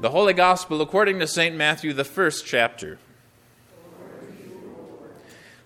[0.00, 1.54] The Holy Gospel according to St.
[1.54, 2.98] Matthew, the first chapter.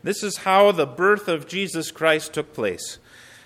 [0.02, 2.98] This is how the birth of Jesus Christ took place.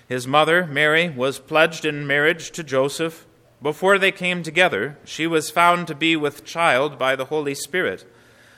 [0.07, 3.27] His mother, Mary, was pledged in marriage to Joseph.
[3.61, 8.11] Before they came together, she was found to be with child by the Holy Spirit.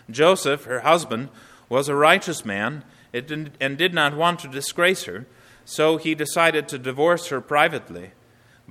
[0.09, 1.27] Joseph, her husband,
[1.67, 5.25] was a righteous man and did not want to disgrace her,
[5.65, 8.11] so he decided to divorce her privately.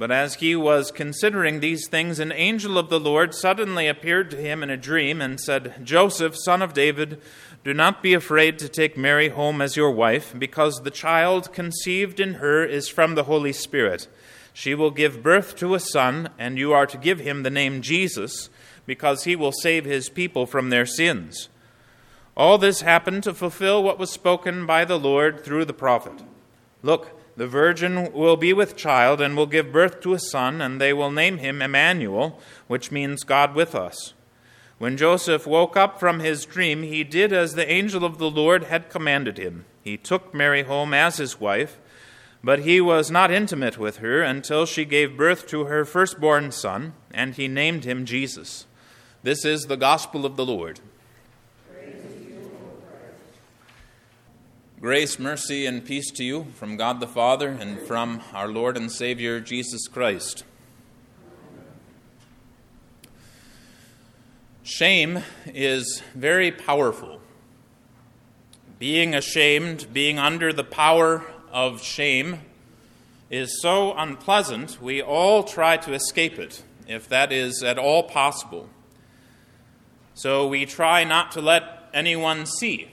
[0.00, 4.38] But as he was considering these things, an angel of the Lord suddenly appeared to
[4.38, 7.20] him in a dream and said, Joseph, son of David,
[7.64, 12.18] do not be afraid to take Mary home as your wife, because the child conceived
[12.18, 14.08] in her is from the Holy Spirit.
[14.54, 17.82] She will give birth to a son, and you are to give him the name
[17.82, 18.48] Jesus,
[18.86, 21.50] because he will save his people from their sins.
[22.38, 26.22] All this happened to fulfill what was spoken by the Lord through the prophet.
[26.82, 30.78] Look, the virgin will be with child and will give birth to a son, and
[30.78, 34.12] they will name him Emmanuel, which means God with us.
[34.76, 38.64] When Joseph woke up from his dream, he did as the angel of the Lord
[38.64, 39.64] had commanded him.
[39.82, 41.78] He took Mary home as his wife,
[42.44, 46.92] but he was not intimate with her until she gave birth to her firstborn son,
[47.10, 48.66] and he named him Jesus.
[49.22, 50.80] This is the gospel of the Lord.
[54.80, 58.90] Grace, mercy, and peace to you from God the Father and from our Lord and
[58.90, 60.42] Savior Jesus Christ.
[64.62, 67.20] Shame is very powerful.
[68.78, 72.40] Being ashamed, being under the power of shame,
[73.28, 78.70] is so unpleasant, we all try to escape it, if that is at all possible.
[80.14, 82.88] So we try not to let anyone see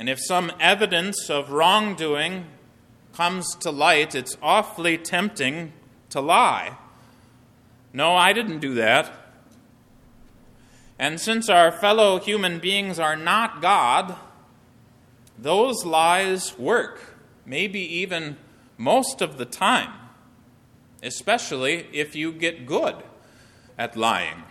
[0.00, 2.46] and if some evidence of wrongdoing
[3.12, 5.74] comes to light, it's awfully tempting
[6.08, 6.78] to lie.
[7.92, 9.12] No, I didn't do that.
[10.98, 14.16] And since our fellow human beings are not God,
[15.38, 18.38] those lies work, maybe even
[18.78, 19.92] most of the time,
[21.02, 22.94] especially if you get good
[23.76, 24.44] at lying.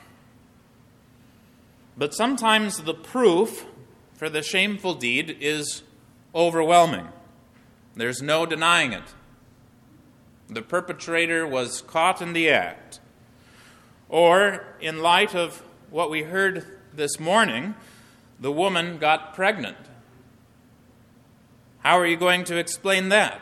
[1.97, 3.65] But sometimes the proof
[4.19, 5.81] for the shameful deed is
[6.35, 7.07] overwhelming.
[7.95, 9.15] There's no denying it.
[10.49, 12.99] The perpetrator was caught in the act.
[14.09, 17.75] Or, in light of what we heard this morning,
[18.37, 19.77] the woman got pregnant.
[21.77, 23.41] How are you going to explain that?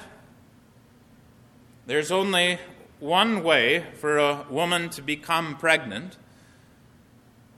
[1.88, 2.60] There's only
[3.00, 6.18] one way for a woman to become pregnant.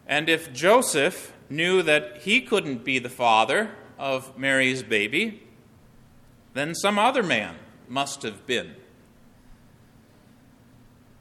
[0.07, 5.43] And if Joseph knew that he couldn't be the father of Mary's baby,
[6.53, 7.55] then some other man
[7.87, 8.75] must have been.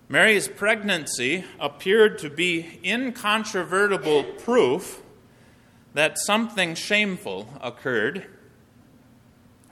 [0.09, 5.03] Mary's pregnancy appeared to be incontrovertible proof
[5.93, 8.27] that something shameful occurred.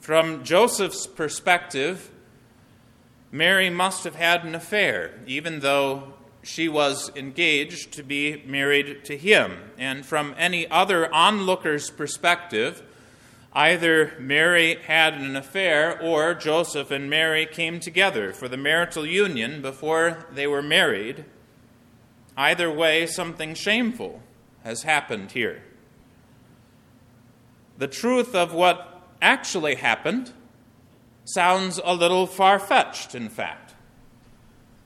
[0.01, 2.11] From Joseph's perspective,
[3.33, 6.15] Mary must have had an affair, even though
[6.47, 9.71] she was engaged to be married to him.
[9.77, 12.83] And from any other onlooker's perspective,
[13.53, 19.61] either Mary had an affair or Joseph and Mary came together for the marital union
[19.61, 21.25] before they were married.
[22.37, 24.23] Either way, something shameful
[24.63, 25.65] has happened here.
[27.79, 30.33] The truth of what actually happened
[31.25, 33.66] sounds a little far fetched, in fact.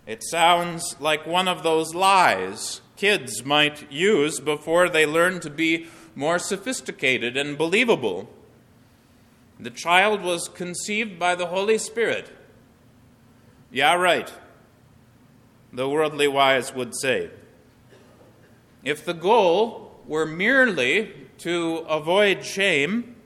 [0.07, 5.87] It sounds like one of those lies kids might use before they learn to be
[6.15, 8.29] more sophisticated and believable.
[9.59, 12.31] The child was conceived by the Holy Spirit.
[13.73, 14.31] Yeah, right,
[15.73, 17.31] the worldly wise would say.
[18.85, 23.17] If the goal were merely to avoid shame,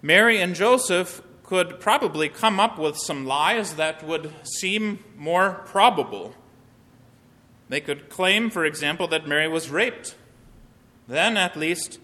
[0.00, 6.34] Mary and Joseph could probably come up with some lies that would seem more probable.
[7.70, 10.14] They could claim, for example, that Mary was raped.
[11.06, 12.00] Then, at least,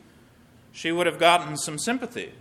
[0.73, 2.33] she would have gotten some sympathy.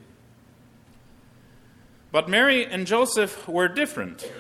[2.14, 4.32] But Mary and Joseph were different.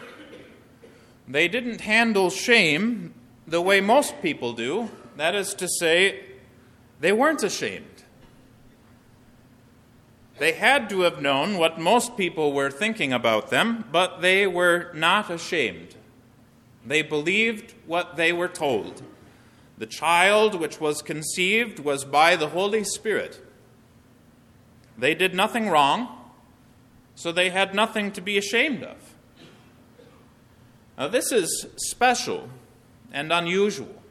[1.27, 3.13] They didn't handle shame
[3.45, 4.89] the way most people do.
[5.17, 6.23] That is to say,
[7.01, 7.92] they weren't ashamed.
[10.39, 14.91] They had to have known what most people were thinking about them, but they were
[14.93, 15.95] not ashamed.
[16.85, 19.03] They believed what they were told.
[19.77, 23.45] The child which was conceived was by the Holy Spirit.
[24.97, 26.07] They did nothing wrong,
[27.15, 28.97] so they had nothing to be ashamed of.
[30.97, 32.49] Now, this is special
[33.11, 34.02] and unusual.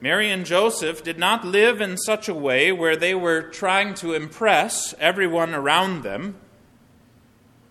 [0.00, 4.12] Mary and Joseph did not live in such a way where they were trying to
[4.12, 6.36] impress everyone around them.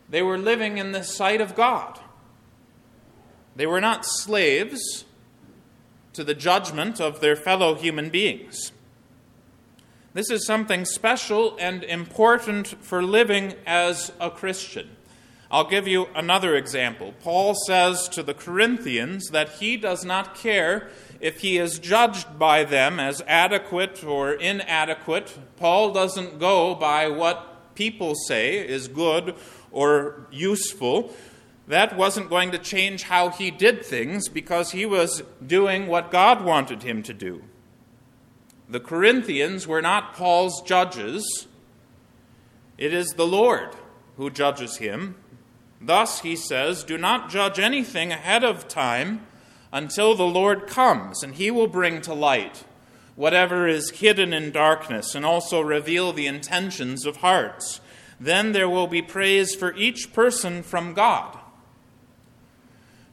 [0.09, 1.99] They were living in the sight of God.
[3.55, 5.05] They were not slaves
[6.13, 8.71] to the judgment of their fellow human beings.
[10.13, 14.95] This is something special and important for living as a Christian.
[15.51, 17.13] I'll give you another example.
[17.21, 20.89] Paul says to the Corinthians that he does not care
[21.19, 25.37] if he is judged by them as adequate or inadequate.
[25.57, 29.35] Paul doesn't go by what people say is good
[29.71, 31.13] or useful.
[31.67, 36.43] That wasn't going to change how he did things because he was doing what God
[36.43, 37.43] wanted him to do.
[38.69, 41.47] The Corinthians were not Paul's judges,
[42.77, 43.75] it is the Lord
[44.17, 45.15] who judges him.
[45.79, 49.27] Thus, he says, do not judge anything ahead of time
[49.75, 52.63] until the Lord comes, and he will bring to light
[53.17, 57.81] whatever is hidden in darkness and also reveal the intentions of hearts.
[58.17, 61.37] Then there will be praise for each person from God.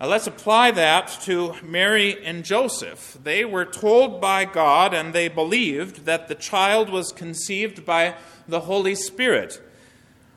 [0.00, 3.18] Now let's apply that to Mary and Joseph.
[3.22, 8.14] They were told by God and they believed that the child was conceived by
[8.46, 9.60] the Holy Spirit.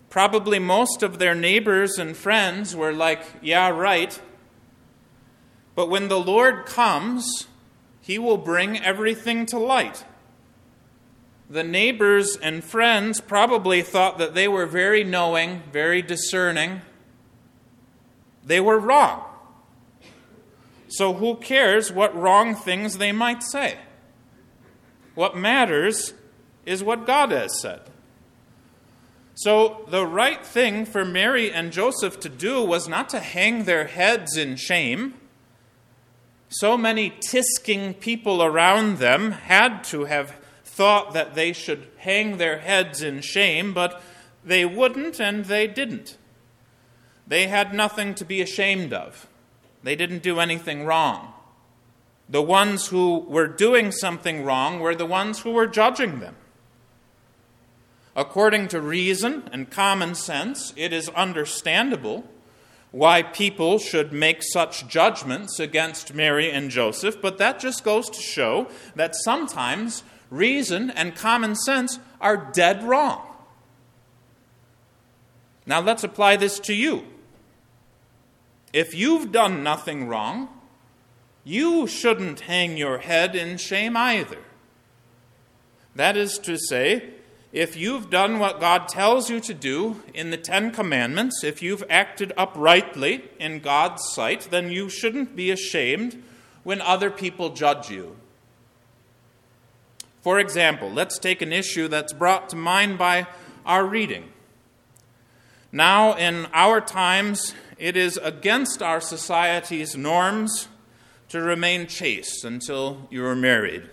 [0.10, 4.20] Probably most of their neighbors and friends were like, Yeah, right,
[5.76, 7.48] but when the Lord comes,
[8.02, 10.06] he will bring everything to light.
[11.50, 16.82] The neighbors and friends probably thought that they were very knowing, very discerning.
[18.44, 19.24] They were wrong.
[20.88, 23.78] So who cares what wrong things they might say?
[25.14, 26.14] What matters
[26.66, 27.82] is what God has said.
[29.36, 33.86] So the right thing for Mary and Joseph to do was not to hang their
[33.86, 35.16] heads in shame
[36.50, 42.60] so many tisking people around them had to have thought that they should hang their
[42.60, 44.02] heads in shame, but
[44.44, 46.18] they wouldn't and they didn't.
[47.28, 49.28] They had nothing to be ashamed of.
[49.84, 51.34] They didn't do anything wrong.
[52.28, 56.36] The ones who were doing something wrong were the ones who were judging them.
[58.16, 62.26] According to reason and common sense, it is understandable
[62.96, 68.22] why people should make such judgments against Mary and Joseph, but that just goes to
[68.22, 73.22] show that sometimes reason and common sense are dead wrong.
[75.66, 77.04] Now let's apply this to you.
[78.72, 80.48] If you've done nothing wrong,
[81.44, 84.40] you shouldn't hang your head in shame either.
[85.94, 87.10] That is to say,
[87.52, 91.84] if you've done what God tells you to do in the Ten Commandments, if you've
[91.90, 96.22] acted uprightly in God's sight, then you shouldn't be ashamed
[96.64, 98.18] when other people judge you.
[100.22, 103.28] For example, let's take an issue that's brought to mind by
[103.66, 104.32] our reading.
[105.72, 110.68] Now, in our times, it is against our society's norms
[111.30, 113.90] to remain chaste until you are married.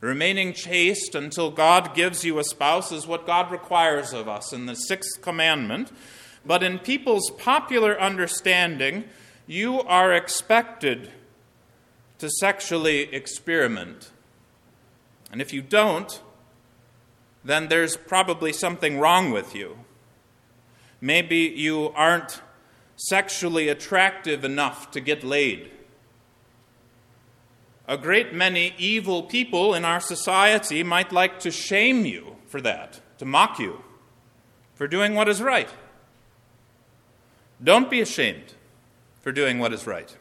[0.00, 4.66] Remaining chaste until God gives you a spouse is what God requires of us in
[4.66, 5.90] the sixth commandment.
[6.44, 9.04] But in people's popular understanding,
[9.46, 11.10] you are expected
[12.18, 14.10] to sexually experiment.
[15.32, 16.20] And if you don't,
[17.44, 19.78] then there's probably something wrong with you.
[21.00, 22.42] Maybe you aren't
[22.96, 25.70] sexually attractive enough to get laid
[27.88, 33.00] a great many evil people in our society might like to shame you for that,
[33.18, 33.82] to mock you
[34.74, 35.68] for doing what is right.
[37.62, 38.54] Don't be ashamed
[39.22, 40.16] for doing what is right.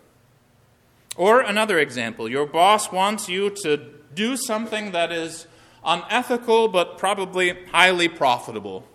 [1.18, 3.78] Or another example your boss wants you to
[4.14, 5.48] do something that is
[5.84, 8.88] unethical but probably highly profitable.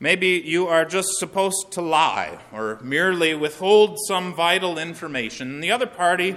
[0.00, 5.70] Maybe you are just supposed to lie or merely withhold some vital information, and the
[5.70, 6.36] other party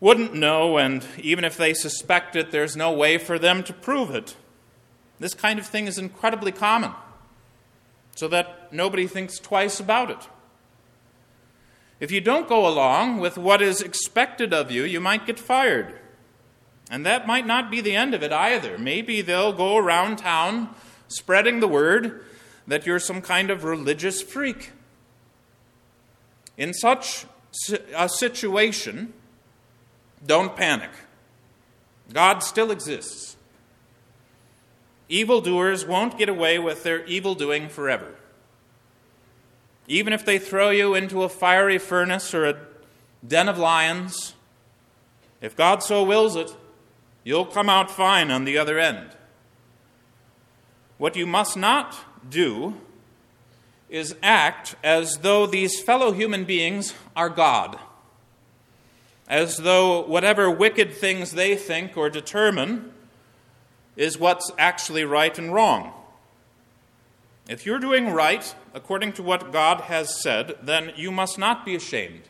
[0.00, 4.10] wouldn't know, and even if they suspect it, there's no way for them to prove
[4.10, 4.36] it.
[5.18, 6.92] This kind of thing is incredibly common,
[8.14, 10.28] so that nobody thinks twice about it.
[12.00, 15.98] If you don't go along with what is expected of you, you might get fired.
[16.90, 18.78] And that might not be the end of it either.
[18.78, 20.74] Maybe they'll go around town
[21.08, 22.24] spreading the word
[22.66, 24.70] that you're some kind of religious freak.
[26.56, 27.26] In such
[27.96, 29.12] a situation,
[30.26, 30.90] don't panic.
[32.12, 33.36] God still exists.
[35.08, 38.14] Evildoers won't get away with their evil doing forever.
[39.86, 42.58] Even if they throw you into a fiery furnace or a
[43.26, 44.34] den of lions,
[45.40, 46.54] If God so wills it,
[47.22, 49.10] you'll come out fine on the other end.
[50.98, 51.96] What you must not
[52.28, 52.74] do
[53.88, 57.78] is act as though these fellow human beings are God,
[59.28, 62.92] as though whatever wicked things they think or determine
[63.94, 65.92] is what's actually right and wrong.
[67.48, 71.74] If you're doing right according to what God has said, then you must not be
[71.74, 72.22] ashamed.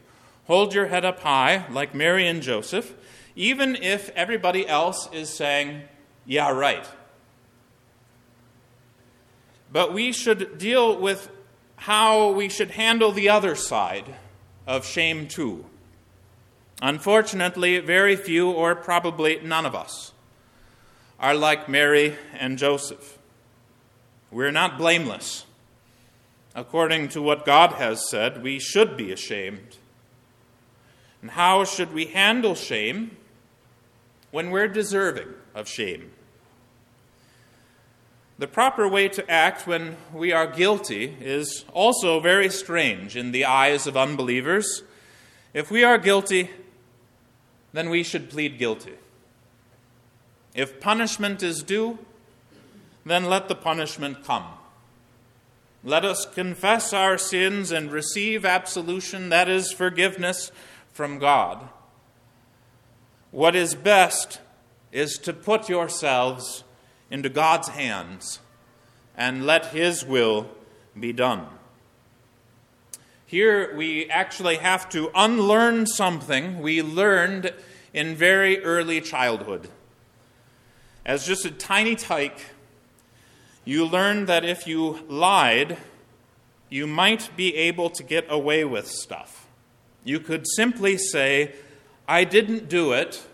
[0.47, 2.95] Hold your head up high, like Mary and Joseph,
[3.37, 5.83] even if everybody else is saying,
[6.25, 6.87] Yeah, right.
[9.71, 11.31] But we should deal with
[11.77, 14.15] how we should handle the other side
[14.67, 15.67] of shame, too.
[16.81, 20.13] Unfortunately, very few, or probably none of us,
[21.19, 23.19] are like Mary and Joseph.
[24.31, 25.45] We're not blameless.
[26.55, 29.77] According to what God has said, we should be ashamed.
[31.21, 33.17] And how should we handle shame
[34.31, 36.13] when we're deserving of shame?
[38.39, 43.45] The proper way to act when we are guilty is also very strange in the
[43.45, 44.85] eyes of unbelievers.
[45.53, 46.51] If we are guilty,
[47.73, 48.95] then we should plead guilty.
[50.55, 51.99] If punishment is due,
[53.05, 54.47] then let the punishment come.
[55.85, 60.51] Let us confess our sins and receive absolution, that is, forgiveness
[60.93, 61.69] from God.
[63.31, 64.41] What is best
[64.91, 66.65] is to put yourselves
[67.11, 68.41] into God's hands
[69.17, 70.49] and let His will
[70.99, 71.47] be done.
[73.29, 77.53] Here we actually have to unlearn something we learned
[77.93, 79.69] in very early childhood.
[81.05, 82.41] As just a tiny tyke,
[83.67, 85.77] you learned that if you lied,
[86.71, 89.47] you might be able to get away with stuff.
[90.05, 91.55] You could simply say,
[92.09, 93.27] I didn't do it.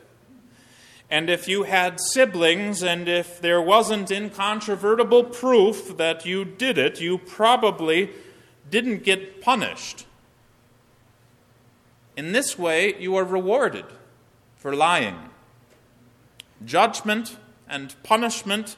[1.09, 7.01] And if you had siblings and if there wasn't incontrovertible proof that you did it,
[7.01, 8.11] you probably
[8.71, 10.07] didn't get punished.
[12.17, 13.87] In this way, you are rewarded
[14.57, 15.31] for lying.
[16.65, 17.37] Judgment
[17.69, 18.77] and punishment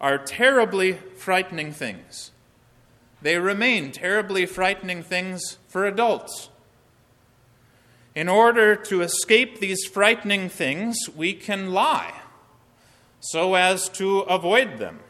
[0.00, 2.30] are terribly frightening things.
[3.20, 6.50] They remain terribly frightening things for adults.
[8.14, 12.14] In order to escape these frightening things, we can lie
[13.20, 15.00] so as to avoid them.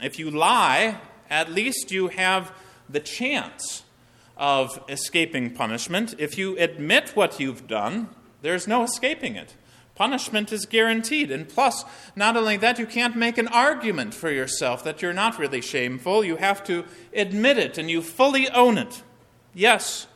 [0.00, 0.98] If you lie,
[1.30, 2.52] at least you have
[2.88, 3.82] the chance
[4.36, 6.14] of escaping punishment.
[6.18, 8.08] If you admit what you've done,
[8.42, 9.54] there's no escaping it.
[9.94, 11.30] Punishment is guaranteed.
[11.30, 11.84] And plus,
[12.16, 16.24] not only that, you can't make an argument for yourself that you're not really shameful.
[16.24, 16.84] You have to
[17.14, 19.02] admit it and you fully own it.
[19.54, 20.06] Yes,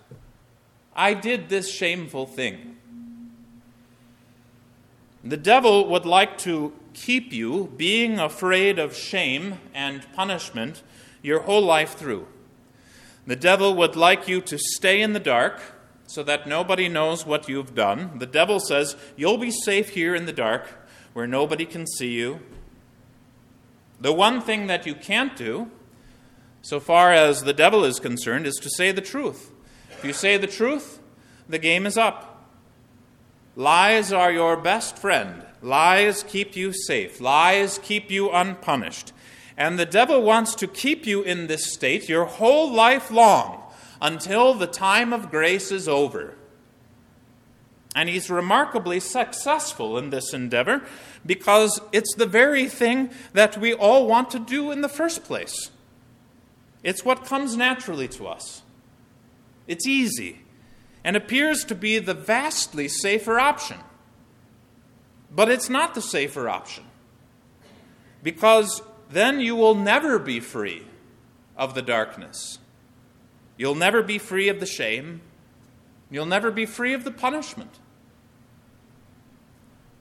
[0.94, 2.76] I did this shameful thing.
[5.22, 10.82] The devil would like to keep you being afraid of shame and punishment
[11.22, 12.26] your whole life through.
[13.26, 15.60] The devil would like you to stay in the dark
[16.06, 18.18] so that nobody knows what you've done.
[18.18, 20.68] The devil says, You'll be safe here in the dark
[21.12, 22.40] where nobody can see you.
[24.00, 25.70] The one thing that you can't do,
[26.62, 29.52] so far as the devil is concerned, is to say the truth.
[29.90, 31.00] If you say the truth,
[31.48, 32.44] the game is up.
[33.56, 35.42] Lies are your best friend.
[35.62, 37.20] Lies keep you safe.
[37.20, 39.12] Lies keep you unpunished.
[39.56, 43.62] And the devil wants to keep you in this state your whole life long
[44.00, 46.34] until the time of grace is over.
[47.94, 50.82] And he's remarkably successful in this endeavor
[51.24, 55.70] because it's the very thing that we all want to do in the first place.
[56.82, 58.62] It's what comes naturally to us.
[59.66, 60.40] It's easy
[61.02, 63.78] and appears to be the vastly safer option.
[65.30, 66.84] But it's not the safer option
[68.22, 70.82] because then you will never be free
[71.56, 72.58] of the darkness.
[73.56, 75.22] You'll never be free of the shame.
[76.10, 77.78] You'll never be free of the punishment.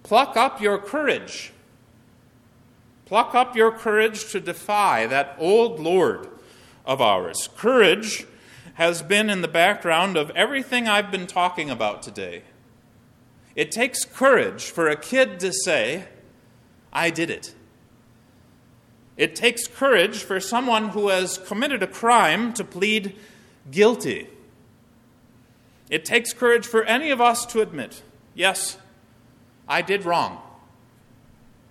[0.04, 1.52] Pluck up your courage.
[3.06, 6.28] Pluck up your courage to defy that old Lord
[6.86, 7.50] of ours.
[7.56, 8.26] Courage
[8.76, 12.44] has been in the background of everything I've been talking about today.
[13.56, 16.10] It takes courage for a kid to say,
[16.92, 17.55] I did it.
[19.18, 23.16] It takes courage for someone who has committed a crime to plead
[23.72, 24.28] guilty.
[25.90, 28.02] It takes courage for any of us to admit,
[28.34, 28.78] yes,
[29.68, 30.42] I did wrong.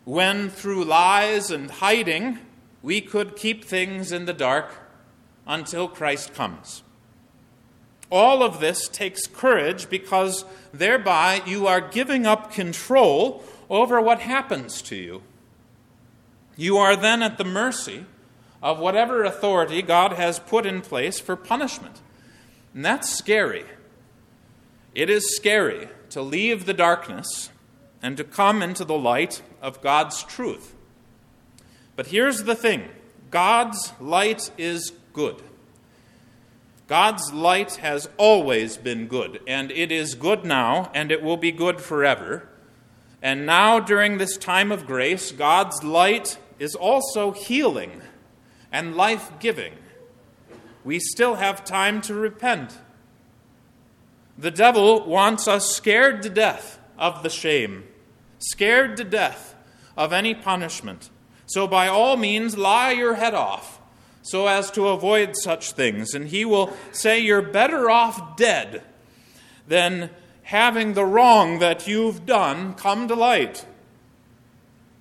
[0.05, 2.39] When through lies and hiding,
[2.83, 4.75] we could keep things in the dark
[5.47, 6.83] until Christ comes.
[8.11, 14.83] All of this takes courage because thereby you are giving up control over what happens
[14.83, 15.23] to you.
[16.57, 18.07] You are then at the mercy
[18.63, 22.01] of whatever authority God has put in place for punishment.
[22.73, 23.65] And that's scary.
[24.95, 27.51] It is scary to leave the darkness
[28.03, 30.75] and to come into the light of God's truth.
[31.97, 32.89] But here's the thing
[33.31, 35.43] God's light is good.
[36.87, 41.51] God's light has always been good, and it is good now, and it will be
[41.51, 42.49] good forever.
[43.23, 48.03] And now, during this time of grace, God's light is also healing
[48.73, 49.75] and life giving.
[50.85, 52.79] We still have time to repent.
[54.37, 57.85] The devil wants us scared to death of the shame,
[58.39, 59.55] scared to death
[59.97, 61.11] of any punishment.
[61.47, 63.81] So, by all means, lie your head off
[64.23, 66.15] so as to avoid such things.
[66.15, 68.83] And he will say you're better off dead
[69.69, 70.11] than
[70.45, 73.67] having the wrong that you've done come to light.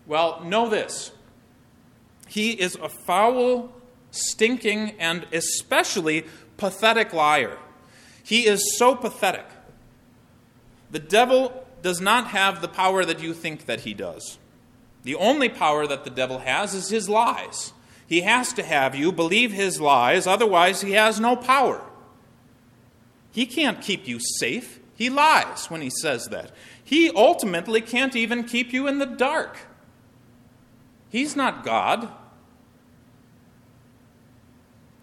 [0.05, 1.11] Well, know this
[2.33, 3.71] he is a foul,
[4.09, 6.25] stinking, and especially
[6.57, 7.59] pathetic liar.
[8.23, 9.45] He is so pathetic.
[10.89, 14.39] The devil does not have the power that you think that he does.
[15.03, 17.71] The only power that the devil has is his lies.
[18.07, 21.85] He has to have you believe his lies, otherwise, he has no power.
[23.31, 24.79] He can't keep you safe.
[24.95, 26.51] He lies when he says that.
[26.83, 29.67] He ultimately can't even keep you in the dark.
[31.11, 32.09] He's not God.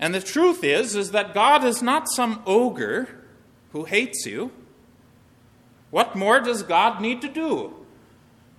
[0.00, 3.06] And the truth is is that God is not some ogre
[3.72, 4.50] who hates you.
[5.90, 7.74] What more does God need to do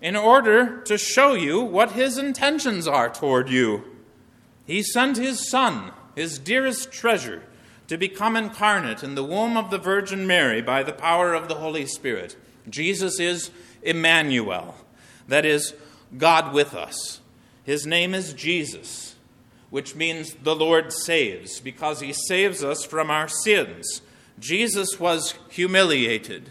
[0.02, 3.84] in order to show you what his intentions are toward you?
[4.66, 7.44] He sent his son, his dearest treasure,
[7.88, 11.56] to become incarnate in the womb of the Virgin Mary by the power of the
[11.56, 12.36] Holy Spirit.
[12.70, 13.50] Jesus is
[13.82, 14.76] Emmanuel,
[15.28, 15.74] that is,
[16.16, 17.20] God with us.
[17.64, 19.11] His name is Jesus
[19.72, 24.02] which means the Lord saves, because he saves us from our sins.
[24.38, 26.50] Jesus was humiliated.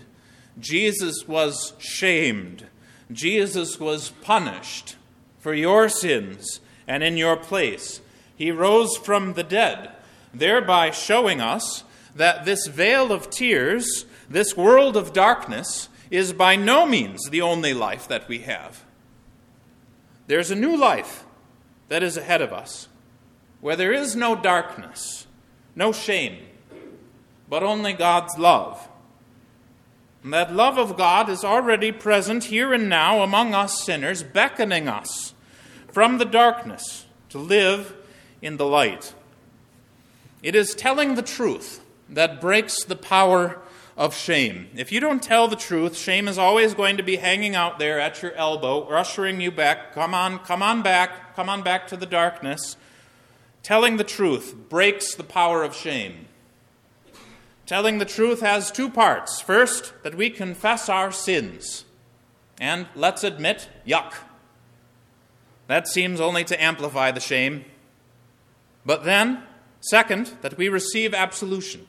[0.58, 2.66] Jesus was shamed.
[3.12, 4.96] Jesus was punished
[5.38, 8.00] for your sins and in your place.
[8.34, 9.90] He rose from the dead,
[10.32, 16.86] thereby showing us that this vale of tears, this world of darkness, is by no
[16.86, 18.82] means the only life that we have.
[20.26, 21.24] There's a new life
[21.88, 22.88] that is ahead of us
[23.60, 25.26] where there is no darkness,
[25.74, 26.38] no shame,
[27.48, 28.88] but only God's love.
[30.22, 34.88] And that love of God is already present here and now among us sinners, beckoning
[34.88, 35.34] us
[35.92, 37.94] from the darkness to live
[38.42, 39.14] in the light.
[40.42, 43.60] It is telling the truth that breaks the power
[43.96, 44.68] of shame.
[44.74, 48.00] If you don't tell the truth, shame is always going to be hanging out there
[48.00, 49.92] at your elbow, ushering you back.
[49.92, 52.76] Come on, come on back, come on back to the darkness.
[53.62, 56.26] Telling the truth breaks the power of shame.
[57.66, 59.40] Telling the truth has two parts.
[59.40, 61.84] First, that we confess our sins.
[62.58, 64.14] And let's admit, yuck.
[65.66, 67.64] That seems only to amplify the shame.
[68.84, 69.44] But then,
[69.80, 71.86] second, that we receive absolution.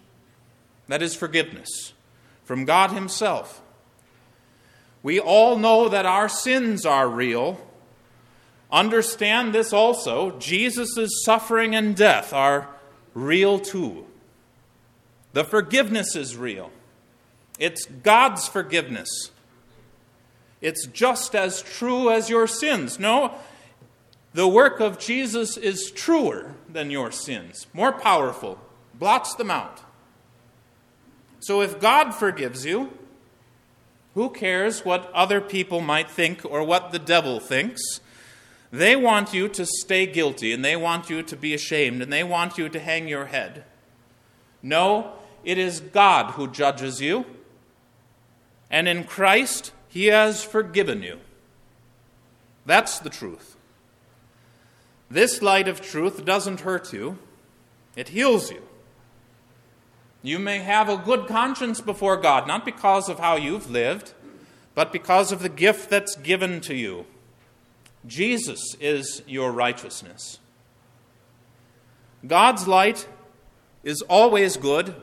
[0.88, 1.94] That is forgiveness
[2.44, 3.62] from God Himself.
[5.02, 7.60] We all know that our sins are real
[8.72, 12.70] Understand this also Jesus' suffering and death are
[13.14, 14.06] real too.
[15.34, 16.72] The forgiveness is real,
[17.60, 19.32] it's God's forgiveness.
[20.62, 23.00] It's just as true as your sins.
[23.00, 23.34] No,
[24.34, 28.60] the work of Jesus is truer than your sins, more powerful,
[28.94, 29.82] blots them out.
[31.40, 32.92] So if God forgives you,
[34.14, 37.82] who cares what other people might think or what the devil thinks?
[38.72, 42.24] They want you to stay guilty and they want you to be ashamed and they
[42.24, 43.66] want you to hang your head.
[44.64, 47.26] No, it is God who judges you.
[48.70, 51.20] And in Christ, He has forgiven you.
[52.66, 53.58] That's the truth.
[55.10, 57.18] This light of truth doesn't hurt you,
[57.98, 58.62] it heals you.
[60.24, 64.14] You may have a good conscience before God, not because of how you've lived,
[64.76, 67.06] but because of the gift that's given to you.
[68.06, 70.40] Jesus is your righteousness.
[72.26, 73.08] God's light
[73.84, 74.96] is always good,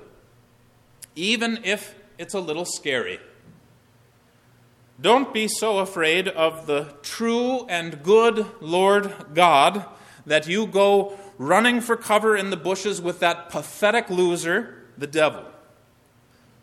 [1.16, 3.20] even if it's a little scary.
[5.00, 9.84] Don't be so afraid of the true and good Lord God
[10.26, 15.44] that you go running for cover in the bushes with that pathetic loser, the devil.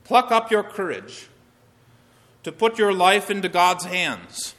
[0.04, 1.30] Pluck up your courage
[2.44, 4.55] to put your life into God's hands,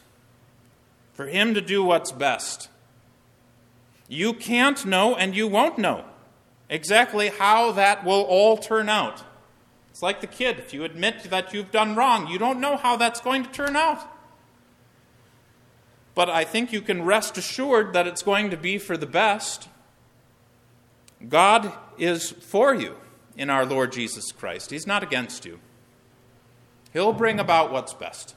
[1.16, 2.68] for Him to do what's best.
[4.06, 6.04] You can't know and you won't know
[6.68, 9.24] exactly how that will all turn out.
[9.90, 10.58] It's like the kid.
[10.58, 13.74] If you admit that you've done wrong, you don't know how that's going to turn
[13.76, 14.06] out.
[16.14, 19.68] But I think you can rest assured that it's going to be for the best.
[21.26, 22.96] God is for you
[23.38, 25.60] in our Lord Jesus Christ, He's not against you.
[26.92, 28.34] He'll bring about what's best.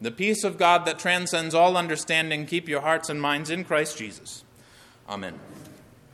[0.00, 3.96] The peace of God that transcends all understanding, keep your hearts and minds in Christ
[3.96, 4.44] Jesus.
[5.08, 5.38] Amen.